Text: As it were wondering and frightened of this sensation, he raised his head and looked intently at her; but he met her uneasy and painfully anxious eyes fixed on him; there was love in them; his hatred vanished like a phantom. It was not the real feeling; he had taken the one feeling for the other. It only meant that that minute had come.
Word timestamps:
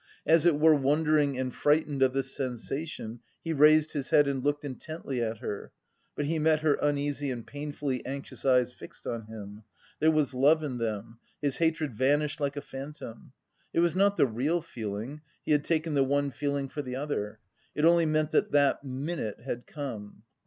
As 0.25 0.47
it 0.47 0.59
were 0.59 0.73
wondering 0.73 1.37
and 1.37 1.53
frightened 1.53 2.01
of 2.01 2.11
this 2.11 2.33
sensation, 2.35 3.19
he 3.43 3.53
raised 3.53 3.91
his 3.93 4.09
head 4.09 4.27
and 4.27 4.43
looked 4.43 4.65
intently 4.65 5.21
at 5.21 5.37
her; 5.37 5.71
but 6.15 6.25
he 6.25 6.39
met 6.39 6.61
her 6.61 6.73
uneasy 6.81 7.29
and 7.29 7.45
painfully 7.45 8.03
anxious 8.03 8.43
eyes 8.43 8.73
fixed 8.73 9.05
on 9.05 9.27
him; 9.27 9.61
there 9.99 10.09
was 10.09 10.33
love 10.33 10.63
in 10.63 10.79
them; 10.79 11.19
his 11.39 11.57
hatred 11.57 11.93
vanished 11.93 12.41
like 12.41 12.57
a 12.57 12.61
phantom. 12.61 13.33
It 13.73 13.81
was 13.81 13.95
not 13.95 14.17
the 14.17 14.25
real 14.25 14.59
feeling; 14.63 15.21
he 15.45 15.51
had 15.51 15.63
taken 15.63 15.93
the 15.93 16.03
one 16.03 16.31
feeling 16.31 16.67
for 16.67 16.81
the 16.81 16.95
other. 16.95 17.37
It 17.75 17.85
only 17.85 18.07
meant 18.07 18.31
that 18.31 18.51
that 18.53 18.83
minute 18.83 19.41
had 19.41 19.67
come. 19.67 20.23